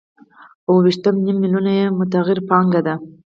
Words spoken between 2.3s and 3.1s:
پانګه ده